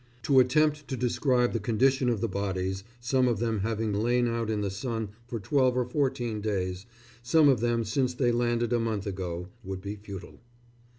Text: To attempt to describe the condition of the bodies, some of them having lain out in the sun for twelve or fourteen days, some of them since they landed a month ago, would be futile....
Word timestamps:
To 0.23 0.39
attempt 0.39 0.87
to 0.87 0.97
describe 0.97 1.53
the 1.53 1.59
condition 1.59 2.09
of 2.09 2.21
the 2.21 2.27
bodies, 2.27 2.83
some 2.99 3.27
of 3.27 3.37
them 3.37 3.59
having 3.59 3.93
lain 3.93 4.27
out 4.27 4.49
in 4.49 4.61
the 4.61 4.71
sun 4.71 5.09
for 5.27 5.39
twelve 5.39 5.77
or 5.77 5.85
fourteen 5.85 6.41
days, 6.41 6.87
some 7.21 7.47
of 7.47 7.59
them 7.59 7.83
since 7.83 8.15
they 8.15 8.31
landed 8.31 8.73
a 8.73 8.79
month 8.79 9.05
ago, 9.05 9.49
would 9.63 9.79
be 9.79 9.95
futile.... 9.95 10.39